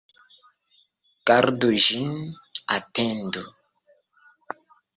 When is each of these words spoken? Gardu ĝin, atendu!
Gardu 1.31 1.69
ĝin, 1.85 2.17
atendu! 2.79 3.47